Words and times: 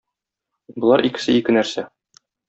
Болар 0.85 1.03
икесе 1.09 1.35
ике 1.41 1.55
нәрсә. 1.59 1.85